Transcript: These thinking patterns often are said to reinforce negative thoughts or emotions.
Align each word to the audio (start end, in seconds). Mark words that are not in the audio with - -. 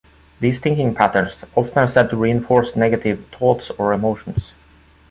These 0.39 0.59
thinking 0.59 0.95
patterns 0.95 1.45
often 1.55 1.77
are 1.77 1.87
said 1.87 2.09
to 2.09 2.17
reinforce 2.17 2.75
negative 2.75 3.23
thoughts 3.31 3.69
or 3.69 3.93
emotions. 3.93 4.53